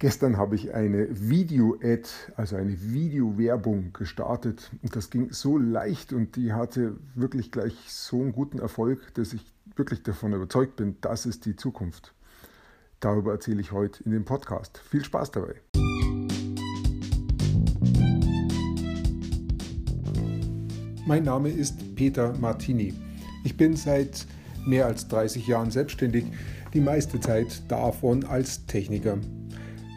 Gestern 0.00 0.38
habe 0.38 0.54
ich 0.54 0.72
eine 0.72 1.08
Video-Ad, 1.10 2.08
also 2.34 2.56
eine 2.56 2.74
Video-Werbung 2.80 3.92
gestartet. 3.92 4.70
Und 4.82 4.96
das 4.96 5.10
ging 5.10 5.30
so 5.30 5.58
leicht 5.58 6.14
und 6.14 6.36
die 6.36 6.54
hatte 6.54 6.96
wirklich 7.14 7.52
gleich 7.52 7.74
so 7.88 8.22
einen 8.22 8.32
guten 8.32 8.60
Erfolg, 8.60 9.12
dass 9.12 9.34
ich 9.34 9.44
wirklich 9.76 10.02
davon 10.02 10.32
überzeugt 10.32 10.76
bin, 10.76 10.96
das 11.02 11.26
ist 11.26 11.44
die 11.44 11.54
Zukunft. 11.54 12.14
Darüber 13.00 13.32
erzähle 13.32 13.60
ich 13.60 13.72
heute 13.72 14.02
in 14.04 14.12
dem 14.12 14.24
Podcast. 14.24 14.78
Viel 14.78 15.04
Spaß 15.04 15.32
dabei. 15.32 15.56
Mein 21.04 21.24
Name 21.24 21.50
ist 21.50 21.94
Peter 21.94 22.34
Martini. 22.38 22.94
Ich 23.44 23.54
bin 23.54 23.76
seit 23.76 24.26
mehr 24.64 24.86
als 24.86 25.08
30 25.08 25.46
Jahren 25.46 25.70
selbstständig, 25.70 26.24
die 26.72 26.80
meiste 26.80 27.20
Zeit 27.20 27.70
davon 27.70 28.24
als 28.24 28.64
Techniker. 28.64 29.18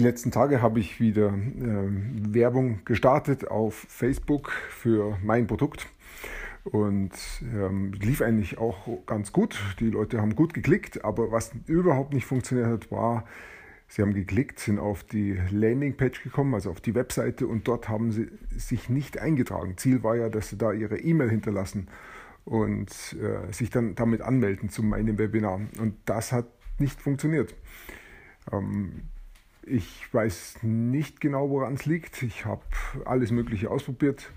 Die 0.00 0.06
letzten 0.06 0.30
Tage 0.30 0.62
habe 0.62 0.80
ich 0.80 0.98
wieder 0.98 1.26
äh, 1.28 2.32
Werbung 2.32 2.80
gestartet 2.86 3.48
auf 3.48 3.74
Facebook 3.74 4.50
für 4.50 5.18
mein 5.22 5.46
Produkt 5.46 5.88
und 6.64 7.10
ähm, 7.42 7.92
lief 7.92 8.22
eigentlich 8.22 8.56
auch 8.56 9.04
ganz 9.04 9.30
gut. 9.30 9.60
Die 9.78 9.90
Leute 9.90 10.22
haben 10.22 10.34
gut 10.34 10.54
geklickt, 10.54 11.04
aber 11.04 11.30
was 11.32 11.52
überhaupt 11.66 12.14
nicht 12.14 12.24
funktioniert 12.24 12.68
hat, 12.68 12.90
war, 12.90 13.26
sie 13.88 14.00
haben 14.00 14.14
geklickt, 14.14 14.60
sind 14.60 14.78
auf 14.78 15.04
die 15.04 15.38
Landingpage 15.50 16.22
gekommen, 16.22 16.54
also 16.54 16.70
auf 16.70 16.80
die 16.80 16.94
Webseite 16.94 17.46
und 17.46 17.68
dort 17.68 17.90
haben 17.90 18.10
sie 18.10 18.30
sich 18.56 18.88
nicht 18.88 19.18
eingetragen. 19.18 19.76
Ziel 19.76 20.02
war 20.02 20.16
ja, 20.16 20.30
dass 20.30 20.48
sie 20.48 20.56
da 20.56 20.72
ihre 20.72 20.98
E-Mail 20.98 21.28
hinterlassen 21.28 21.88
und 22.46 22.88
äh, 23.20 23.52
sich 23.52 23.68
dann 23.68 23.96
damit 23.96 24.22
anmelden 24.22 24.70
zu 24.70 24.82
meinem 24.82 25.18
Webinar. 25.18 25.60
Und 25.78 25.96
das 26.06 26.32
hat 26.32 26.46
nicht 26.78 27.02
funktioniert. 27.02 27.54
Ähm, 28.50 29.02
ich 29.70 30.12
weiß 30.12 30.58
nicht 30.62 31.20
genau, 31.20 31.50
woran 31.50 31.74
es 31.74 31.86
liegt. 31.86 32.22
Ich 32.22 32.44
habe 32.44 32.62
alles 33.04 33.30
Mögliche 33.30 33.70
ausprobiert. 33.70 34.30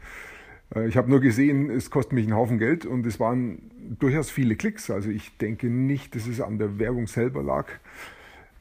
Äh, 0.75 0.87
ich 0.87 0.97
habe 0.97 1.09
nur 1.09 1.21
gesehen, 1.21 1.69
es 1.69 1.89
kostet 1.89 2.13
mich 2.13 2.25
einen 2.25 2.35
Haufen 2.35 2.59
Geld 2.59 2.85
und 2.85 3.05
es 3.05 3.19
waren 3.19 3.71
durchaus 3.99 4.29
viele 4.29 4.55
Klicks. 4.55 4.89
Also 4.89 5.09
ich 5.09 5.37
denke 5.37 5.67
nicht, 5.67 6.15
dass 6.15 6.27
es 6.27 6.41
an 6.41 6.57
der 6.57 6.79
Werbung 6.79 7.07
selber 7.07 7.43
lag. 7.43 7.67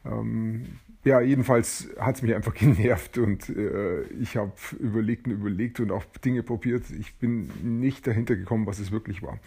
Ähm, 0.05 0.65
ja, 1.05 1.19
jedenfalls 1.19 1.89
hat 1.99 2.15
es 2.15 2.21
mich 2.21 2.33
einfach 2.33 2.53
genervt 2.55 3.17
und 3.17 3.49
äh, 3.49 4.03
ich 4.21 4.37
habe 4.37 4.53
überlegt 4.79 5.27
und 5.27 5.33
überlegt 5.33 5.79
und 5.79 5.91
auch 5.91 6.05
Dinge 6.23 6.43
probiert. 6.43 6.83
Ich 6.97 7.15
bin 7.15 7.49
nicht 7.61 8.07
dahinter 8.07 8.35
gekommen, 8.35 8.65
was 8.65 8.79
es 8.79 8.91
wirklich 8.91 9.21
war. 9.21 9.37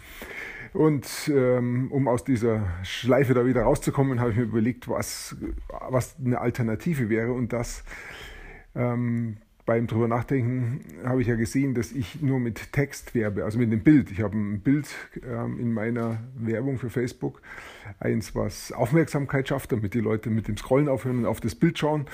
Und 0.73 1.07
ähm, 1.33 1.91
um 1.91 2.07
aus 2.07 2.23
dieser 2.23 2.65
Schleife 2.83 3.33
da 3.33 3.45
wieder 3.45 3.63
rauszukommen, 3.63 4.19
habe 4.19 4.31
ich 4.31 4.37
mir 4.37 4.43
überlegt, 4.43 4.87
was, 4.87 5.35
was 5.89 6.15
eine 6.23 6.39
Alternative 6.39 7.09
wäre. 7.09 7.33
Und 7.33 7.53
das 7.53 7.83
ähm, 8.75 9.37
beim 9.67 9.85
drüber 9.85 10.07
nachdenken 10.07 10.79
habe 11.03 11.21
ich 11.21 11.27
ja 11.27 11.35
gesehen, 11.35 11.73
dass 11.73 11.91
ich 11.91 12.21
nur 12.21 12.39
mit 12.39 12.71
Text 12.71 13.13
werbe, 13.13 13.43
also 13.43 13.59
mit 13.59 13.69
dem 13.69 13.81
Bild. 13.81 14.09
Ich 14.11 14.21
habe 14.21 14.35
ein 14.35 14.61
Bild 14.61 14.87
ähm, 15.29 15.59
in 15.59 15.73
meiner 15.73 16.19
Werbung 16.37 16.79
für 16.79 16.89
Facebook, 16.89 17.41
eins, 17.99 18.33
was 18.33 18.71
Aufmerksamkeit 18.71 19.49
schafft, 19.49 19.73
damit 19.73 19.93
die 19.93 19.99
Leute 19.99 20.29
mit 20.29 20.47
dem 20.47 20.55
Scrollen 20.55 20.87
aufhören 20.87 21.19
und 21.19 21.25
auf 21.25 21.41
das 21.41 21.53
Bild 21.53 21.77
schauen 21.77 22.05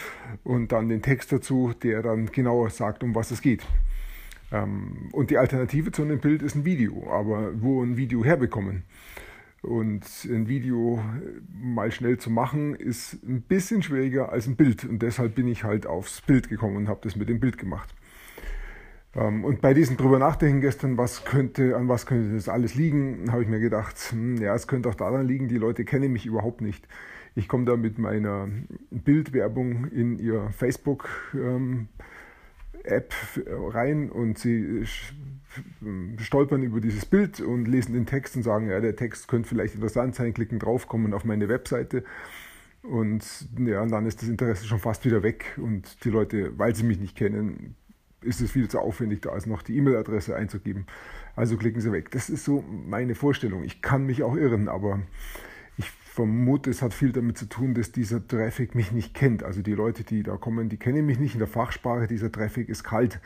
und 0.43 0.71
dann 0.71 0.89
den 0.89 1.03
Text 1.03 1.31
dazu, 1.31 1.73
der 1.83 2.01
dann 2.01 2.25
genauer 2.25 2.71
sagt, 2.71 3.03
um 3.03 3.13
was 3.13 3.29
es 3.29 3.41
geht. 3.41 3.61
Ähm, 4.53 5.09
und 5.11 5.31
die 5.31 5.37
Alternative 5.37 5.91
zu 5.91 6.03
einem 6.03 6.19
Bild 6.19 6.43
ist 6.43 6.55
ein 6.55 6.63
Video, 6.63 7.09
aber 7.11 7.51
wo 7.61 7.83
ein 7.83 7.97
Video 7.97 8.23
herbekommen? 8.23 8.83
Und 9.63 10.05
ein 10.25 10.47
Video 10.49 11.01
mal 11.53 11.91
schnell 11.91 12.17
zu 12.17 12.29
machen, 12.29 12.75
ist 12.75 13.23
ein 13.23 13.41
bisschen 13.41 13.81
schwieriger 13.81 14.31
als 14.31 14.45
ein 14.45 14.57
Bild. 14.57 14.83
Und 14.83 15.01
deshalb 15.01 15.35
bin 15.35 15.47
ich 15.47 15.63
halt 15.63 15.87
aufs 15.87 16.21
Bild 16.21 16.49
gekommen 16.49 16.75
und 16.77 16.87
habe 16.89 16.99
das 17.03 17.15
mit 17.15 17.29
dem 17.29 17.39
Bild 17.39 17.57
gemacht. 17.57 17.95
Ähm, 19.15 19.43
und 19.45 19.61
bei 19.61 19.73
diesem 19.73 19.97
drüber 19.97 20.19
nachdenken 20.19 20.61
gestern, 20.61 20.97
was 20.97 21.23
könnte, 21.23 21.77
an 21.77 21.87
was 21.87 22.05
könnte 22.05 22.35
das 22.35 22.49
alles 22.49 22.75
liegen, 22.75 23.31
habe 23.31 23.43
ich 23.43 23.49
mir 23.49 23.59
gedacht, 23.59 23.97
hm, 24.11 24.37
ja, 24.37 24.53
es 24.53 24.67
könnte 24.67 24.89
auch 24.89 24.95
daran 24.95 25.25
liegen, 25.25 25.47
die 25.47 25.57
Leute 25.57 25.85
kennen 25.85 26.11
mich 26.11 26.25
überhaupt 26.25 26.61
nicht. 26.61 26.87
Ich 27.35 27.47
komme 27.47 27.65
da 27.65 27.77
mit 27.77 27.97
meiner 27.97 28.49
Bildwerbung 28.91 29.85
in 29.85 30.19
ihr 30.19 30.49
Facebook 30.51 31.09
ähm, 31.33 31.87
App 32.83 33.13
rein 33.47 34.09
und 34.09 34.37
sie 34.37 34.85
stolpern 36.17 36.63
über 36.63 36.81
dieses 36.81 37.05
Bild 37.05 37.39
und 37.39 37.65
lesen 37.67 37.93
den 37.93 38.05
Text 38.05 38.35
und 38.35 38.43
sagen, 38.43 38.69
ja, 38.69 38.79
der 38.79 38.95
Text 38.95 39.27
könnte 39.27 39.49
vielleicht 39.49 39.75
interessant 39.75 40.15
sein, 40.15 40.33
klicken 40.33 40.59
drauf, 40.59 40.87
kommen 40.87 41.13
auf 41.13 41.25
meine 41.25 41.47
Webseite 41.49 42.03
und 42.81 43.23
ja, 43.59 43.81
und 43.81 43.91
dann 43.91 44.05
ist 44.05 44.21
das 44.21 44.29
Interesse 44.29 44.65
schon 44.65 44.79
fast 44.79 45.05
wieder 45.05 45.23
weg 45.23 45.57
und 45.57 46.03
die 46.03 46.09
Leute, 46.09 46.57
weil 46.57 46.75
sie 46.75 46.83
mich 46.83 46.99
nicht 46.99 47.15
kennen, 47.15 47.75
ist 48.21 48.41
es 48.41 48.51
viel 48.51 48.67
zu 48.69 48.79
aufwendig, 48.79 49.21
da 49.21 49.29
als 49.31 49.45
noch 49.45 49.61
die 49.61 49.77
E-Mail-Adresse 49.77 50.35
einzugeben. 50.35 50.85
Also 51.35 51.57
klicken 51.57 51.81
sie 51.81 51.91
weg. 51.91 52.11
Das 52.11 52.29
ist 52.29 52.45
so 52.45 52.63
meine 52.87 53.15
Vorstellung. 53.15 53.63
Ich 53.63 53.81
kann 53.81 54.05
mich 54.05 54.23
auch 54.23 54.35
irren, 54.35 54.69
aber 54.69 55.01
vermute, 56.13 56.69
es 56.69 56.83
hat 56.83 56.93
viel 56.93 57.11
damit 57.11 57.39
zu 57.39 57.49
tun, 57.49 57.73
dass 57.73 57.91
dieser 57.91 58.25
Traffic 58.25 58.75
mich 58.75 58.91
nicht 58.91 59.15
kennt. 59.15 59.41
Also 59.41 59.63
die 59.63 59.73
Leute, 59.73 60.03
die 60.03 60.21
da 60.21 60.37
kommen, 60.37 60.69
die 60.69 60.77
kennen 60.77 61.07
mich 61.07 61.17
nicht. 61.17 61.33
In 61.33 61.39
der 61.39 61.47
Fachsprache, 61.47 62.05
dieser 62.05 62.31
Traffic 62.31 62.69
ist 62.69 62.83
kalt. 62.83 63.19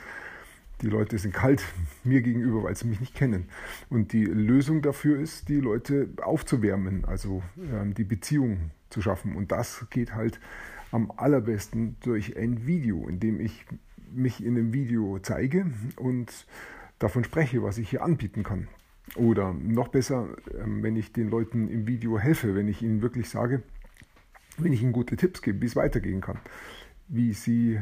Die 0.81 0.87
Leute 0.87 1.17
sind 1.17 1.33
kalt 1.33 1.65
mir 2.05 2.21
gegenüber, 2.21 2.63
weil 2.63 2.77
sie 2.77 2.87
mich 2.87 3.01
nicht 3.01 3.13
kennen. 3.13 3.49
Und 3.89 4.13
die 4.13 4.23
Lösung 4.23 4.81
dafür 4.81 5.19
ist, 5.19 5.49
die 5.49 5.59
Leute 5.59 6.07
aufzuwärmen, 6.21 7.03
also 7.03 7.43
ähm, 7.73 7.93
die 7.93 8.05
Beziehung 8.05 8.71
zu 8.89 9.01
schaffen. 9.01 9.35
Und 9.35 9.51
das 9.51 9.85
geht 9.89 10.15
halt 10.15 10.39
am 10.91 11.11
allerbesten 11.17 11.97
durch 12.03 12.37
ein 12.37 12.67
Video, 12.67 13.05
in 13.09 13.19
dem 13.19 13.41
ich 13.41 13.65
mich 14.13 14.41
in 14.41 14.57
einem 14.57 14.71
Video 14.71 15.19
zeige 15.19 15.69
und 15.97 16.31
davon 16.99 17.25
spreche, 17.25 17.61
was 17.61 17.79
ich 17.79 17.89
hier 17.89 18.01
anbieten 18.01 18.43
kann. 18.43 18.69
Oder 19.15 19.53
noch 19.53 19.87
besser, 19.87 20.27
ähm, 20.59 20.83
wenn 20.83 20.95
ich 20.95 21.13
den 21.13 21.29
Leuten 21.29 21.69
im 21.69 21.87
Video 21.87 22.19
helfe, 22.19 22.55
wenn 22.55 22.67
ich 22.67 22.81
ihnen 22.81 23.01
wirklich 23.01 23.29
sage, 23.29 23.63
wenn 24.57 24.73
ich 24.73 24.81
ihnen 24.81 24.91
gute 24.91 25.15
Tipps 25.15 25.41
gebe, 25.41 25.61
wie 25.61 25.65
es 25.65 25.75
weitergehen 25.75 26.21
kann, 26.21 26.39
wie 27.07 27.33
sie 27.33 27.79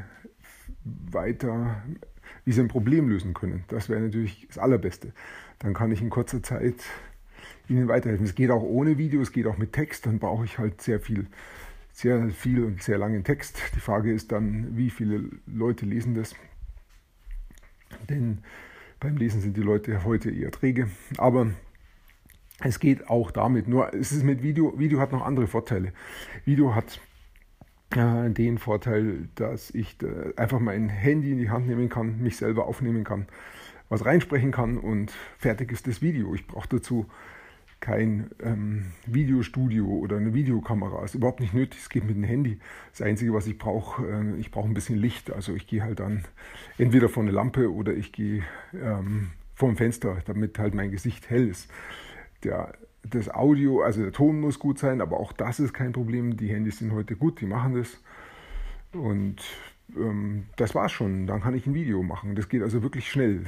weiter, 0.83 1.83
wie 2.43 2.51
sie 2.51 2.61
ein 2.61 2.67
Problem 2.67 3.09
lösen 3.09 3.33
können. 3.33 3.63
Das 3.67 3.89
wäre 3.89 4.01
natürlich 4.01 4.45
das 4.47 4.57
Allerbeste. 4.57 5.13
Dann 5.59 5.73
kann 5.73 5.91
ich 5.91 6.01
in 6.01 6.09
kurzer 6.09 6.43
Zeit 6.43 6.75
ihnen 7.67 7.87
weiterhelfen. 7.87 8.25
Es 8.25 8.35
geht 8.35 8.51
auch 8.51 8.61
ohne 8.61 8.97
Video, 8.97 9.21
es 9.21 9.31
geht 9.31 9.47
auch 9.47 9.57
mit 9.57 9.73
Text, 9.73 10.05
dann 10.05 10.19
brauche 10.19 10.45
ich 10.45 10.57
halt 10.57 10.81
sehr 10.81 10.99
viel, 10.99 11.27
sehr 11.91 12.29
viel 12.29 12.63
und 12.63 12.83
sehr 12.83 12.97
langen 12.97 13.23
Text. 13.23 13.59
Die 13.75 13.79
Frage 13.79 14.13
ist 14.13 14.31
dann, 14.31 14.77
wie 14.77 14.89
viele 14.89 15.29
Leute 15.47 15.85
lesen 15.85 16.13
das. 16.13 16.35
Denn 18.09 18.39
beim 19.05 19.17
Lesen 19.17 19.39
sind 19.39 19.55
die 19.55 19.61
Leute 19.61 20.03
heute 20.03 20.31
eher 20.31 20.49
träge. 20.49 20.89
Aber 21.17 21.51
es 22.59 22.79
geht 22.79 23.07
auch 23.07 23.29
damit. 23.29 23.67
Nur 23.67 23.93
es 23.93 24.11
ist 24.11 24.23
mit 24.23 24.41
Video, 24.41 24.79
Video 24.79 24.99
hat 24.99 25.11
noch 25.11 25.23
andere 25.23 25.45
Vorteile. 25.45 25.93
Video 26.43 26.73
hat 26.73 26.99
äh, 27.91 28.31
den 28.31 28.57
Vorteil, 28.57 29.29
dass 29.35 29.69
ich 29.69 29.97
äh, 30.02 30.34
einfach 30.37 30.59
mein 30.59 30.90
Handy 30.90 31.31
in 31.31 31.37
die 31.37 31.52
Hand 31.52 31.67
nehmen 31.67 31.87
kann, 31.87 32.19
mich 32.19 32.37
selber 32.37 32.66
aufnehmen 32.66 33.03
kann, 33.03 33.28
was 33.90 34.05
reinsprechen 34.05 34.52
kann 34.52 34.79
und 34.79 35.11
fertig 35.37 35.72
ist 35.72 35.85
das 35.85 36.02
Video. 36.02 36.34
Ich 36.34 36.47
brauche 36.47 36.67
dazu 36.67 37.05
kein 37.79 38.31
ähm, 38.41 38.87
Videostudio 39.05 39.85
oder 39.87 40.17
eine 40.17 40.33
Videokamera. 40.33 41.03
Ist 41.03 41.16
überhaupt 41.16 41.39
nicht 41.39 41.53
nötig. 41.53 41.79
Es 41.79 41.89
geht 41.89 42.05
mit 42.05 42.16
dem 42.16 42.23
Handy. 42.23 42.59
Das 42.91 43.01
Einzige, 43.01 43.33
was 43.33 43.47
ich 43.47 43.57
brauche, 43.57 44.05
äh, 44.05 44.39
ich 44.39 44.51
brauche 44.51 44.67
ein 44.67 44.73
bisschen 44.73 44.97
Licht. 44.97 45.31
Also 45.31 45.53
ich 45.53 45.67
gehe 45.67 45.83
halt 45.83 45.99
dann 45.99 46.23
entweder 46.77 47.09
vor 47.09 47.23
eine 47.23 47.31
Lampe 47.31 47.72
oder 47.72 47.93
ich 47.93 48.11
gehe 48.11 48.43
ähm, 48.73 49.31
vor 49.53 49.69
ein 49.69 49.75
Fenster, 49.75 50.17
damit 50.25 50.57
halt 50.59 50.73
mein 50.73 50.91
Gesicht 50.91 51.29
hell 51.29 51.47
ist. 51.47 51.69
Der, 52.43 52.73
das 53.03 53.29
Audio, 53.29 53.81
also 53.81 54.01
der 54.01 54.11
Ton 54.11 54.39
muss 54.39 54.59
gut 54.59 54.79
sein, 54.79 55.01
aber 55.01 55.19
auch 55.19 55.31
das 55.31 55.59
ist 55.59 55.73
kein 55.73 55.93
Problem. 55.93 56.37
Die 56.37 56.49
Handys 56.49 56.79
sind 56.79 56.91
heute 56.91 57.16
gut, 57.16 57.41
die 57.41 57.45
machen 57.45 57.75
das. 57.75 58.01
Und 58.93 59.43
das 60.58 60.76
war's 60.76 60.91
schon. 60.91 61.28
Dann 61.28 61.41
kann 61.41 61.55
ich 61.55 61.67
ein 61.67 61.73
Video 61.73 62.02
machen. 62.03 62.35
Das 62.35 62.49
geht 62.49 62.61
also 62.64 62.82
wirklich 62.82 63.09
schnell. 63.09 63.43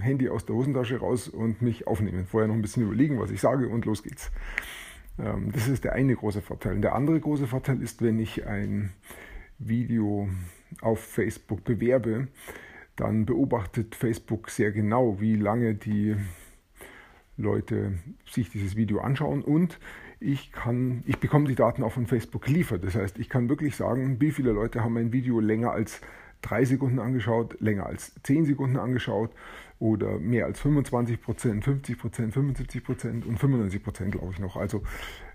Handy 0.00 0.28
aus 0.28 0.44
der 0.44 0.54
Hosentasche 0.54 0.98
raus 0.98 1.28
und 1.28 1.62
mich 1.62 1.86
aufnehmen. 1.86 2.26
Vorher 2.26 2.48
noch 2.48 2.54
ein 2.54 2.62
bisschen 2.62 2.82
überlegen, 2.82 3.18
was 3.18 3.30
ich 3.30 3.40
sage 3.40 3.68
und 3.68 3.84
los 3.84 4.02
geht's. 4.02 4.30
Ähm, 5.18 5.50
das 5.52 5.68
ist 5.68 5.84
der 5.84 5.94
eine 5.94 6.14
große 6.14 6.42
Vorteil. 6.42 6.80
Der 6.80 6.94
andere 6.94 7.18
große 7.20 7.46
Vorteil 7.46 7.82
ist, 7.82 8.02
wenn 8.02 8.18
ich 8.18 8.46
ein 8.46 8.92
Video 9.58 10.28
auf 10.80 11.00
Facebook 11.00 11.64
bewerbe, 11.64 12.28
dann 12.96 13.26
beobachtet 13.26 13.94
Facebook 13.94 14.50
sehr 14.50 14.72
genau, 14.72 15.20
wie 15.20 15.36
lange 15.36 15.74
die 15.74 16.16
Leute 17.36 17.98
sich 18.26 18.50
dieses 18.50 18.76
Video 18.76 19.00
anschauen 19.00 19.42
und 19.42 19.78
ich 20.20 20.52
kann, 20.52 21.02
ich 21.06 21.18
bekomme 21.18 21.48
die 21.48 21.54
Daten 21.54 21.82
auch 21.82 21.92
von 21.92 22.06
Facebook 22.06 22.42
geliefert. 22.42 22.84
Das 22.84 22.94
heißt, 22.94 23.18
ich 23.18 23.28
kann 23.28 23.48
wirklich 23.48 23.74
sagen, 23.74 24.20
wie 24.20 24.30
viele 24.30 24.52
Leute 24.52 24.84
haben 24.84 24.92
mein 24.92 25.12
Video 25.12 25.40
länger 25.40 25.72
als 25.72 26.00
drei 26.42 26.64
Sekunden 26.64 26.98
angeschaut, 26.98 27.58
länger 27.60 27.86
als 27.86 28.12
zehn 28.22 28.44
Sekunden 28.44 28.76
angeschaut 28.76 29.30
oder 29.78 30.18
mehr 30.18 30.46
als 30.46 30.60
25 30.60 31.22
Prozent, 31.22 31.64
50 31.64 31.98
Prozent, 31.98 32.34
75 32.34 32.84
Prozent 32.84 33.26
und 33.26 33.38
95 33.38 33.82
Prozent, 33.82 34.12
glaube 34.12 34.32
ich 34.32 34.38
noch. 34.38 34.56
Also 34.56 34.82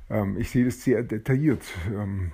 ähm, 0.10 0.38
ich 0.38 0.52
sehe 0.52 0.66
das 0.66 0.84
sehr 0.84 1.02
detailliert 1.02 1.64
ähm, 1.92 2.32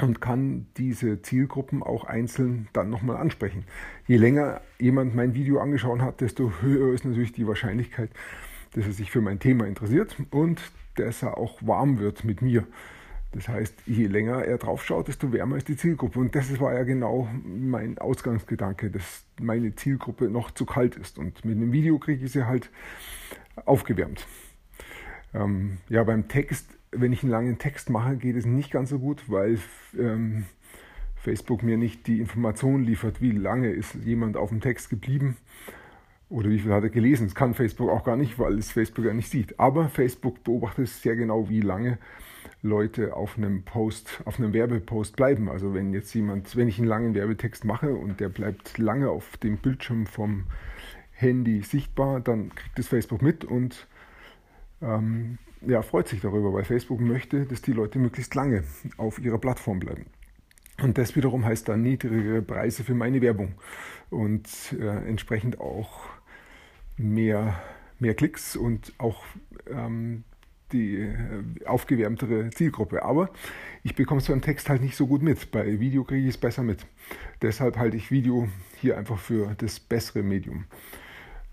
und 0.00 0.20
kann 0.20 0.66
diese 0.76 1.22
Zielgruppen 1.22 1.82
auch 1.82 2.04
einzeln 2.04 2.68
dann 2.72 2.90
nochmal 2.90 3.16
ansprechen. 3.16 3.64
Je 4.06 4.16
länger 4.16 4.60
jemand 4.78 5.16
mein 5.16 5.34
Video 5.34 5.58
angeschaut 5.58 6.00
hat, 6.00 6.20
desto 6.20 6.52
höher 6.60 6.94
ist 6.94 7.04
natürlich 7.04 7.32
die 7.32 7.46
Wahrscheinlichkeit, 7.46 8.10
dass 8.72 8.86
er 8.86 8.92
sich 8.92 9.10
für 9.10 9.20
mein 9.20 9.40
Thema 9.40 9.66
interessiert 9.66 10.16
und 10.30 10.60
dass 10.96 11.22
er 11.22 11.38
auch 11.38 11.58
warm 11.62 11.98
wird 11.98 12.24
mit 12.24 12.42
mir. 12.42 12.66
Das 13.32 13.48
heißt, 13.48 13.82
je 13.86 14.06
länger 14.06 14.44
er 14.44 14.56
drauf 14.56 14.84
schaut, 14.84 15.08
desto 15.08 15.32
wärmer 15.32 15.56
ist 15.56 15.68
die 15.68 15.76
Zielgruppe. 15.76 16.18
Und 16.18 16.34
das 16.34 16.58
war 16.58 16.72
ja 16.74 16.84
genau 16.84 17.28
mein 17.44 17.98
Ausgangsgedanke, 17.98 18.90
dass 18.90 19.24
meine 19.40 19.74
Zielgruppe 19.74 20.30
noch 20.30 20.50
zu 20.50 20.64
kalt 20.64 20.96
ist. 20.96 21.18
Und 21.18 21.44
mit 21.44 21.56
einem 21.56 21.72
Video 21.72 21.98
kriege 21.98 22.24
ich 22.24 22.32
sie 22.32 22.46
halt 22.46 22.70
aufgewärmt. 23.66 24.26
Ähm, 25.34 25.78
ja, 25.88 26.02
beim 26.04 26.28
Text, 26.28 26.66
wenn 26.92 27.12
ich 27.12 27.22
einen 27.22 27.32
langen 27.32 27.58
Text 27.58 27.90
mache, 27.90 28.16
geht 28.16 28.36
es 28.36 28.46
nicht 28.46 28.70
ganz 28.70 28.90
so 28.90 28.98
gut, 28.98 29.24
weil 29.28 29.58
ähm, 29.98 30.46
Facebook 31.16 31.62
mir 31.62 31.76
nicht 31.76 32.06
die 32.06 32.20
Information 32.20 32.84
liefert, 32.84 33.20
wie 33.20 33.32
lange 33.32 33.70
ist 33.70 33.94
jemand 33.96 34.36
auf 34.36 34.48
dem 34.48 34.60
Text 34.60 34.88
geblieben 34.88 35.36
oder 36.28 36.50
wie 36.50 36.58
viel 36.58 36.72
hat 36.72 36.82
er 36.82 36.90
gelesen. 36.90 37.26
Das 37.26 37.34
kann 37.34 37.54
Facebook 37.54 37.90
auch 37.90 38.04
gar 38.04 38.16
nicht, 38.16 38.38
weil 38.38 38.58
es 38.58 38.72
Facebook 38.72 39.04
ja 39.04 39.14
nicht 39.14 39.30
sieht. 39.30 39.58
Aber 39.60 39.88
Facebook 39.88 40.42
beobachtet 40.44 40.88
sehr 40.88 41.16
genau, 41.16 41.48
wie 41.48 41.60
lange 41.60 41.98
Leute 42.62 43.14
auf 43.14 43.36
einem 43.36 43.62
Post, 43.62 44.22
auf 44.24 44.38
einem 44.38 44.52
Werbepost 44.52 45.16
bleiben. 45.16 45.48
Also 45.48 45.74
wenn 45.74 45.92
jetzt 45.92 46.12
jemand, 46.14 46.56
wenn 46.56 46.68
ich 46.68 46.78
einen 46.78 46.88
langen 46.88 47.14
Werbetext 47.14 47.64
mache 47.64 47.94
und 47.94 48.20
der 48.20 48.28
bleibt 48.28 48.78
lange 48.78 49.10
auf 49.10 49.36
dem 49.36 49.58
Bildschirm 49.58 50.06
vom 50.06 50.46
Handy 51.12 51.62
sichtbar, 51.62 52.20
dann 52.20 52.54
kriegt 52.54 52.78
es 52.78 52.88
Facebook 52.88 53.22
mit 53.22 53.44
und 53.44 53.86
ähm, 54.82 55.38
ja, 55.62 55.82
freut 55.82 56.08
sich 56.08 56.20
darüber, 56.20 56.52
weil 56.52 56.64
Facebook 56.64 57.00
möchte, 57.00 57.46
dass 57.46 57.62
die 57.62 57.72
Leute 57.72 57.98
möglichst 57.98 58.34
lange 58.34 58.64
auf 58.96 59.18
ihrer 59.18 59.38
Plattform 59.38 59.78
bleiben. 59.78 60.06
Und 60.82 60.98
das 60.98 61.16
wiederum 61.16 61.44
heißt 61.44 61.68
dann 61.68 61.82
niedrigere 61.82 62.42
Preise 62.42 62.84
für 62.84 62.94
meine 62.94 63.22
Werbung 63.22 63.54
und 64.10 64.46
äh, 64.78 65.08
entsprechend 65.08 65.58
auch 65.58 66.00
mehr, 66.96 67.60
mehr 67.98 68.14
Klicks 68.14 68.56
und 68.56 68.92
auch 68.98 69.24
ähm, 69.70 70.24
die 70.72 70.96
äh, 70.96 71.66
aufgewärmtere 71.66 72.50
Zielgruppe. 72.50 73.02
Aber 73.02 73.30
ich 73.82 73.94
bekomme 73.94 74.20
es 74.20 74.28
beim 74.28 74.42
Text 74.42 74.68
halt 74.68 74.82
nicht 74.82 74.96
so 74.96 75.06
gut 75.06 75.22
mit. 75.22 75.50
Bei 75.50 75.78
Video 75.80 76.04
kriege 76.04 76.22
ich 76.22 76.34
es 76.34 76.38
besser 76.38 76.62
mit. 76.62 76.86
Deshalb 77.42 77.76
halte 77.76 77.96
ich 77.96 78.10
Video 78.10 78.48
hier 78.80 78.98
einfach 78.98 79.18
für 79.18 79.54
das 79.58 79.78
bessere 79.78 80.22
Medium. 80.22 80.64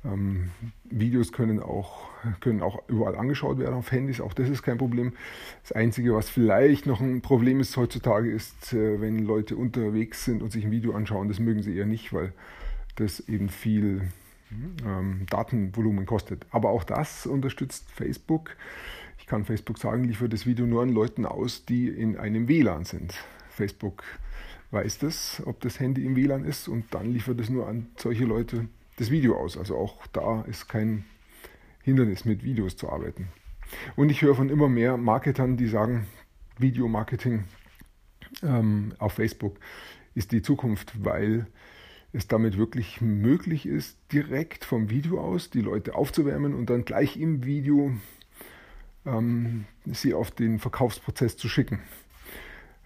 Ähm, 0.05 0.49
Videos 0.83 1.31
können 1.31 1.61
auch, 1.61 2.09
können 2.41 2.61
auch 2.61 2.83
überall 2.89 3.15
angeschaut 3.15 3.57
werden 3.57 3.75
auf 3.75 3.91
Handys, 3.91 4.19
auch 4.19 4.33
das 4.33 4.49
ist 4.49 4.61
kein 4.61 4.77
Problem. 4.77 5.13
Das 5.61 5.71
Einzige, 5.71 6.13
was 6.13 6.29
vielleicht 6.29 6.85
noch 6.85 6.99
ein 6.99 7.21
Problem 7.21 7.59
ist 7.59 7.77
heutzutage, 7.77 8.29
ist, 8.29 8.73
äh, 8.73 8.99
wenn 8.99 9.19
Leute 9.19 9.55
unterwegs 9.55 10.25
sind 10.25 10.41
und 10.41 10.51
sich 10.51 10.65
ein 10.65 10.71
Video 10.71 10.93
anschauen, 10.93 11.29
das 11.29 11.39
mögen 11.39 11.63
sie 11.63 11.75
eher 11.75 11.85
nicht, 11.85 12.11
weil 12.11 12.33
das 12.95 13.21
eben 13.21 13.49
viel 13.49 14.01
ähm, 14.85 15.25
Datenvolumen 15.29 16.05
kostet. 16.05 16.45
Aber 16.51 16.69
auch 16.69 16.83
das 16.83 17.25
unterstützt 17.25 17.91
Facebook. 17.91 18.55
Ich 19.17 19.27
kann 19.27 19.45
Facebook 19.45 19.77
sagen, 19.77 20.03
liefere 20.03 20.29
das 20.29 20.45
Video 20.45 20.65
nur 20.65 20.83
an 20.83 20.89
Leuten 20.89 21.25
aus, 21.25 21.65
die 21.65 21.87
in 21.87 22.17
einem 22.17 22.47
WLAN 22.47 22.83
sind. 22.83 23.13
Facebook 23.49 24.03
weiß 24.71 24.97
das, 24.99 25.41
ob 25.45 25.61
das 25.61 25.79
Handy 25.79 26.05
im 26.05 26.15
WLAN 26.15 26.45
ist 26.45 26.67
und 26.67 26.93
dann 26.93 27.13
liefert 27.13 27.39
es 27.39 27.49
nur 27.49 27.67
an 27.67 27.87
solche 27.97 28.25
Leute 28.25 28.67
das 28.97 29.11
Video 29.11 29.37
aus. 29.37 29.57
Also 29.57 29.77
auch 29.77 30.05
da 30.07 30.41
ist 30.41 30.67
kein 30.67 31.05
Hindernis, 31.83 32.25
mit 32.25 32.43
Videos 32.43 32.75
zu 32.75 32.89
arbeiten. 32.89 33.29
Und 33.95 34.09
ich 34.09 34.21
höre 34.21 34.35
von 34.35 34.49
immer 34.49 34.69
mehr 34.69 34.97
Marketern, 34.97 35.57
die 35.57 35.67
sagen, 35.67 36.07
Videomarketing 36.57 37.45
ähm, 38.41 38.93
auf 38.99 39.13
Facebook 39.13 39.57
ist 40.15 40.31
die 40.31 40.41
Zukunft, 40.41 41.03
weil 41.03 41.47
es 42.13 42.27
damit 42.27 42.57
wirklich 42.57 43.01
möglich 43.01 43.65
ist, 43.65 43.97
direkt 44.11 44.65
vom 44.65 44.89
Video 44.89 45.19
aus 45.19 45.49
die 45.49 45.61
Leute 45.61 45.95
aufzuwärmen 45.95 46.53
und 46.53 46.69
dann 46.69 46.85
gleich 46.85 47.17
im 47.17 47.43
Video 47.43 47.91
ähm, 49.05 49.65
sie 49.85 50.13
auf 50.13 50.31
den 50.31 50.59
Verkaufsprozess 50.59 51.35
zu 51.35 51.49
schicken. 51.49 51.79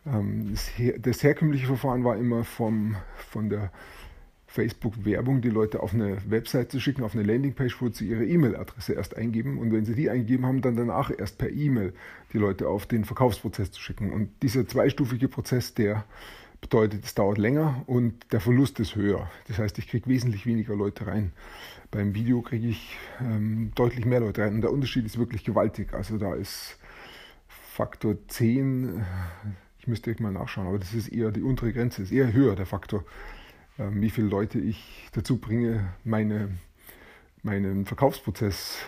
Ähm, 0.06 0.50
das, 0.52 0.72
das, 1.00 1.24
herkömmliche 1.24 1.68
Verfahren 1.68 2.06
war 2.06 2.18
immer 2.18 2.46
vom, 2.46 2.96
von 3.16 3.50
der 3.50 3.72
Facebook-Werbung 4.48 5.42
die 5.42 5.50
Leute 5.50 5.84
auf 5.84 5.94
eine 5.94 6.18
Website 6.30 6.72
zu 6.72 6.80
schicken, 6.80 7.04
auf 7.04 7.14
eine 7.14 7.24
Landingpage, 7.24 7.82
wo 7.82 7.90
sie 7.90 8.08
ihre 8.08 8.26
E-Mail-Adresse 8.26 8.94
erst 8.94 9.18
eingeben 9.18 9.58
und 9.58 9.74
wenn 9.74 9.84
sie 9.84 9.94
die 9.94 10.10
eingegeben 10.10 10.46
haben, 10.46 10.62
dann 10.62 10.78
danach 10.78 11.12
erst 11.16 11.38
per 11.38 11.50
E-Mail 11.50 11.94
die 12.32 12.38
Leute 12.38 12.70
auf 12.70 12.86
den 12.86 13.04
Verkaufsprozess 13.04 13.72
zu 13.72 13.82
schicken. 13.82 14.12
Und 14.12 14.30
dieser 14.42 14.66
zweistufige 14.66 15.28
Prozess, 15.28 15.74
der 15.74 16.06
bedeutet, 16.62 17.06
es 17.06 17.16
dauert 17.16 17.38
länger 17.38 17.84
und 17.88 18.32
der 18.32 18.42
Verlust 18.42 18.80
ist 18.80 18.96
höher. 18.96 19.30
Das 19.48 19.58
heißt, 19.60 19.78
ich 19.78 19.88
kriege 19.88 20.10
wesentlich 20.10 20.46
weniger 20.46 20.76
Leute 20.76 21.08
rein. 21.08 21.32
Beim 21.92 22.14
Video 22.14 22.42
kriege 22.42 22.68
ich 22.68 22.98
ähm, 23.22 23.72
deutlich 23.76 24.06
mehr 24.06 24.20
Leute 24.20 24.42
rein 24.42 24.56
und 24.56 24.62
der 24.62 24.72
Unterschied 24.72 25.06
ist 25.06 25.18
wirklich 25.18 25.44
gewaltig. 25.44 25.94
Also 25.94 26.18
da 26.18 26.34
ist 26.34 26.78
Faktor 27.48 28.16
10, 28.28 29.06
ich 29.80 29.88
müsste 29.88 30.16
mal 30.22 30.32
nachschauen, 30.32 30.68
aber 30.68 30.80
das 30.80 30.94
ist 30.94 31.10
eher 31.10 31.32
die 31.32 31.44
untere 31.44 31.72
Grenze, 31.72 32.02
ist 32.02 32.12
eher 32.12 32.34
höher 32.34 32.56
der 32.56 32.66
Faktor, 32.66 33.06
ähm, 33.78 34.02
wie 34.02 34.10
viele 34.10 34.28
Leute 34.28 34.60
ich 34.60 35.08
dazu 35.14 35.38
bringe, 35.38 35.94
meine, 36.04 36.50
meinen 37.44 37.86
Verkaufsprozess 37.86 38.80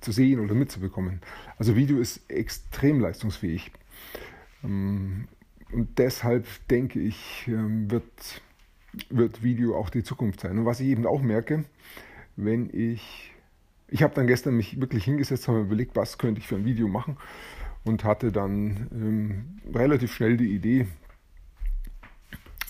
zu 0.00 0.12
sehen 0.12 0.40
oder 0.40 0.54
mitzubekommen. 0.54 1.20
Also 1.58 1.76
Video 1.76 1.98
ist 1.98 2.30
extrem 2.30 3.00
leistungsfähig. 3.00 3.72
Ähm, 4.64 5.28
und 5.72 5.98
deshalb 5.98 6.46
denke 6.68 7.00
ich, 7.00 7.44
ähm, 7.46 7.90
wird, 7.90 8.42
wird 9.08 9.42
Video 9.42 9.76
auch 9.76 9.90
die 9.90 10.02
Zukunft 10.02 10.40
sein. 10.40 10.58
Und 10.58 10.66
was 10.66 10.80
ich 10.80 10.88
eben 10.88 11.06
auch 11.06 11.22
merke, 11.22 11.64
wenn 12.36 12.70
ich, 12.72 13.32
ich 13.88 14.02
habe 14.02 14.14
dann 14.14 14.26
gestern 14.26 14.56
mich 14.56 14.80
wirklich 14.80 15.04
hingesetzt, 15.04 15.48
habe 15.48 15.60
überlegt, 15.60 15.96
was 15.96 16.18
könnte 16.18 16.40
ich 16.40 16.46
für 16.46 16.56
ein 16.56 16.64
Video 16.64 16.88
machen 16.88 17.16
und 17.84 18.04
hatte 18.04 18.32
dann 18.32 18.88
ähm, 18.92 19.74
relativ 19.74 20.12
schnell 20.12 20.36
die 20.36 20.54
Idee, 20.54 20.86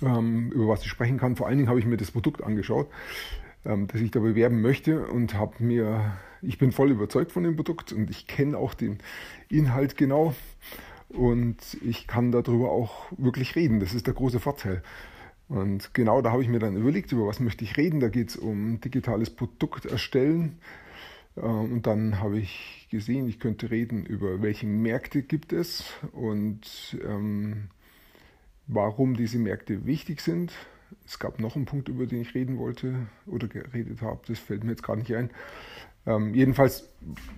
ähm, 0.03 0.51
über 0.53 0.69
was 0.69 0.83
ich 0.83 0.89
sprechen 0.89 1.19
kann. 1.19 1.37
Vor 1.37 1.47
allen 1.47 1.59
Dingen 1.59 1.69
habe 1.69 1.79
ich 1.79 1.87
mir 1.87 1.97
das 1.97 2.11
Produkt 2.11 2.43
angeschaut, 2.43 2.89
ähm, 3.65 3.87
das 3.87 4.01
ich 4.01 4.11
da 4.11 4.21
bewerben 4.21 4.61
möchte 4.61 5.07
und 5.07 5.35
habe 5.35 5.63
mir, 5.63 6.13
ich 6.43 6.59
bin 6.59 6.73
voll 6.73 6.91
überzeugt 6.91 7.33
von 7.33 7.45
dem 7.45 7.57
Produkt 7.57 7.93
und 7.93 8.11
ich 8.11 8.27
kenne 8.27 8.57
auch 8.57 8.75
den 8.75 8.99
Inhalt 9.49 9.97
genau 9.97 10.35
und 11.11 11.57
ich 11.83 12.07
kann 12.07 12.33
darüber 12.33 12.71
auch 12.71 13.11
wirklich 13.17 13.57
reden. 13.57 13.81
Das 13.81 13.95
ist 13.95 14.07
der 14.07 14.15
große 14.15 14.41
Vorteil. 14.41 14.83
Und 15.49 15.95
genau 15.95 16.23
da 16.23 16.31
habe 16.31 16.43
ich 16.43 16.49
mir 16.49 16.61
dann 16.61 16.77
überlegt, 16.77 17.11
über 17.11 17.27
was 17.27 17.41
möchte 17.41 17.65
ich 17.65 17.77
reden. 17.77 17.99
Da 17.99 18.09
geht 18.09 18.31
es 18.31 18.37
um 18.37 18.81
digitales 18.81 19.31
Produkt 19.31 19.85
erstellen. 19.85 20.59
Ähm, 21.37 21.73
und 21.73 21.87
dann 21.87 22.21
habe 22.21 22.39
ich 22.39 22.87
gesehen, 22.91 23.29
ich 23.29 23.41
könnte 23.41 23.71
reden 23.71 24.07
über 24.07 24.43
welche 24.43 24.67
Märkte 24.67 25.23
gibt 25.23 25.53
es 25.53 25.85
und 26.13 26.97
ähm, 27.05 27.69
warum 28.67 29.17
diese 29.17 29.39
Märkte 29.39 29.87
wichtig 29.87 30.21
sind. 30.21 30.53
Es 31.07 31.19
gab 31.19 31.41
noch 31.41 31.57
einen 31.57 31.67
Punkt, 31.67 31.89
über 31.89 32.07
den 32.07 32.21
ich 32.21 32.35
reden 32.35 32.59
wollte 32.59 33.07
oder 33.27 33.49
geredet 33.49 34.03
habe. 34.03 34.21
Das 34.27 34.39
fällt 34.39 34.65
mir 34.65 34.71
jetzt 34.71 34.83
gerade 34.83 35.01
nicht 35.01 35.15
ein. 35.15 35.31
Ähm, 36.11 36.35
jedenfalls 36.35 36.89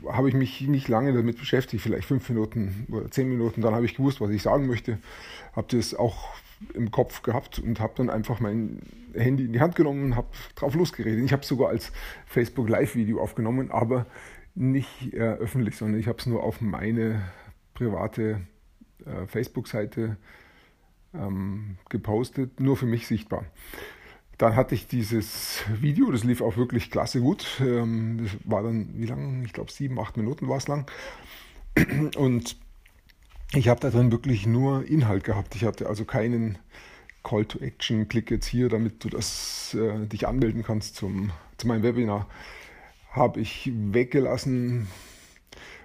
habe 0.09 0.29
ich 0.29 0.35
mich 0.35 0.61
nicht 0.62 0.88
lange 0.88 1.12
damit 1.12 1.38
beschäftigt, 1.38 1.83
vielleicht 1.83 2.07
fünf 2.07 2.29
Minuten 2.29 2.87
oder 2.91 3.11
zehn 3.11 3.29
Minuten. 3.29 3.61
Dann 3.61 3.75
habe 3.75 3.85
ich 3.85 3.95
gewusst, 3.95 4.21
was 4.21 4.31
ich 4.31 4.43
sagen 4.43 4.67
möchte, 4.67 4.99
habe 5.55 5.76
das 5.76 5.95
auch 5.95 6.31
im 6.75 6.91
Kopf 6.91 7.23
gehabt 7.23 7.59
und 7.59 7.81
habe 7.81 7.93
dann 7.97 8.09
einfach 8.09 8.41
mein 8.41 8.81
Handy 9.14 9.45
in 9.45 9.52
die 9.52 9.61
Hand 9.61 9.75
genommen 9.75 10.05
und 10.05 10.17
habe 10.17 10.29
drauf 10.55 10.75
losgeredet. 10.75 11.25
Ich 11.25 11.33
habe 11.33 11.43
es 11.43 11.49
sogar 11.49 11.69
als 11.69 11.93
Facebook 12.26 12.69
Live-Video 12.69 13.21
aufgenommen, 13.21 13.71
aber 13.71 14.07
nicht 14.55 15.12
äh, 15.12 15.19
öffentlich, 15.19 15.76
sondern 15.76 16.00
ich 16.00 16.07
habe 16.07 16.19
es 16.19 16.26
nur 16.26 16.43
auf 16.43 16.61
meine 16.61 17.23
private 17.75 18.41
äh, 19.05 19.26
Facebook-Seite 19.26 20.17
ähm, 21.14 21.76
gepostet, 21.88 22.61
nur 22.61 22.76
für 22.76 22.87
mich 22.87 23.07
sichtbar. 23.07 23.45
Dann 24.39 24.57
hatte 24.57 24.75
ich 24.75 24.89
dieses 24.89 25.62
Video, 25.81 26.11
das 26.11 26.25
lief 26.25 26.41
auch 26.41 26.57
wirklich 26.57 26.91
klasse 26.91 27.21
gut. 27.21 27.47
Ähm, 27.61 28.21
das 28.23 28.33
war 28.45 28.62
dann, 28.62 28.89
wie 28.95 29.07
lang? 29.07 29.45
Ich 29.45 29.53
glaube, 29.53 29.71
sieben, 29.71 29.99
acht 30.01 30.17
Minuten 30.17 30.49
war 30.49 30.57
es 30.57 30.69
lang. 30.69 30.91
Und 32.17 32.57
ich 33.55 33.69
habe 33.69 33.81
da 33.81 33.91
drin 33.91 34.11
wirklich 34.11 34.47
nur 34.47 34.85
Inhalt 34.87 35.25
gehabt. 35.25 35.55
Ich 35.55 35.65
hatte 35.65 35.87
also 35.87 36.05
keinen 36.05 36.59
Call 37.23 37.45
to 37.45 37.59
Action, 37.61 38.09
klick 38.09 38.31
jetzt 38.31 38.47
hier, 38.47 38.69
damit 38.69 39.05
du 39.05 39.09
das, 39.09 39.75
äh, 39.75 40.07
dich 40.07 40.27
anmelden 40.27 40.62
kannst 40.62 40.97
zum, 40.97 41.31
zu 41.57 41.67
meinem 41.67 41.83
Webinar. 41.83 42.29
Habe 43.11 43.41
ich 43.41 43.71
weggelassen, 43.75 44.89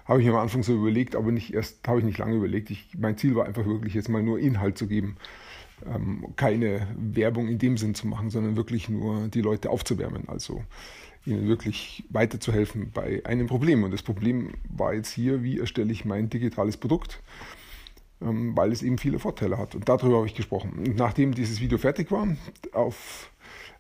habe 0.05 0.21
ich 0.21 0.25
mir 0.25 0.33
am 0.33 0.39
Anfang 0.39 0.63
so 0.63 0.73
überlegt, 0.73 1.15
aber 1.15 1.31
nicht 1.31 1.53
erst, 1.53 1.85
habe 1.87 1.99
ich 1.99 2.05
nicht 2.05 2.17
lange 2.17 2.37
überlegt. 2.37 2.69
Ich, 2.69 2.89
mein 2.97 3.17
Ziel 3.17 3.35
war 3.35 3.45
einfach 3.45 3.65
wirklich 3.65 3.93
jetzt 3.93 4.09
mal 4.09 4.23
nur 4.23 4.39
Inhalt 4.39 4.77
zu 4.77 4.87
geben. 4.87 5.17
Ähm, 5.85 6.33
keine 6.35 6.87
Werbung 6.97 7.47
in 7.47 7.59
dem 7.59 7.77
Sinn 7.77 7.93
zu 7.93 8.07
machen, 8.07 8.29
sondern 8.29 8.55
wirklich 8.55 8.89
nur 8.89 9.27
die 9.27 9.41
Leute 9.41 9.69
aufzuwärmen. 9.69 10.27
Also 10.27 10.63
ihnen 11.27 11.47
wirklich 11.47 12.03
weiterzuhelfen 12.09 12.91
bei 12.91 13.21
einem 13.25 13.47
Problem. 13.47 13.83
Und 13.83 13.91
das 13.91 14.01
Problem 14.01 14.53
war 14.69 14.93
jetzt 14.93 15.11
hier, 15.11 15.43
wie 15.43 15.59
erstelle 15.59 15.91
ich 15.91 16.05
mein 16.05 16.29
digitales 16.29 16.77
Produkt, 16.77 17.21
ähm, 18.21 18.55
weil 18.55 18.71
es 18.71 18.81
eben 18.81 18.97
viele 18.97 19.19
Vorteile 19.19 19.57
hat. 19.57 19.75
Und 19.75 19.87
darüber 19.87 20.17
habe 20.17 20.27
ich 20.27 20.35
gesprochen. 20.35 20.71
Und 20.77 20.95
nachdem 20.95 21.33
dieses 21.35 21.59
Video 21.59 21.77
fertig 21.77 22.11
war, 22.11 22.27
auf, 22.71 23.31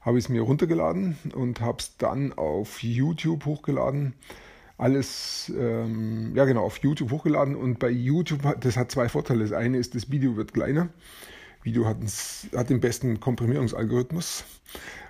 habe 0.01 0.19
ich 0.19 0.25
es 0.25 0.29
mir 0.29 0.41
runtergeladen 0.41 1.17
und 1.33 1.61
habe 1.61 1.77
es 1.79 1.97
dann 1.97 2.33
auf 2.33 2.83
YouTube 2.83 3.45
hochgeladen. 3.45 4.13
Alles, 4.77 5.51
ähm, 5.57 6.35
ja 6.35 6.45
genau, 6.45 6.63
auf 6.63 6.77
YouTube 6.77 7.11
hochgeladen. 7.11 7.55
Und 7.55 7.79
bei 7.79 7.89
YouTube, 7.89 8.41
das 8.59 8.77
hat 8.77 8.91
zwei 8.91 9.09
Vorteile. 9.09 9.39
Das 9.39 9.53
eine 9.53 9.77
ist, 9.77 9.95
das 9.95 10.11
Video 10.11 10.35
wird 10.35 10.53
kleiner. 10.53 10.89
Video 11.67 11.85
hat, 11.85 11.97
hat 12.55 12.69
den 12.69 12.79
besten 12.79 13.19
Komprimierungsalgorithmus. 13.19 14.45